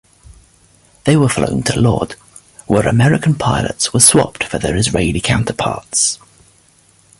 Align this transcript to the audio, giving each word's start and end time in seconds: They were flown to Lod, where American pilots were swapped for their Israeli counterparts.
They 1.03 1.15
were 1.15 1.29
flown 1.29 1.61
to 1.61 1.79
Lod, 1.79 2.13
where 2.65 2.87
American 2.87 3.35
pilots 3.35 3.93
were 3.93 3.99
swapped 3.99 4.43
for 4.43 4.57
their 4.57 4.75
Israeli 4.75 5.21
counterparts. 5.21 6.17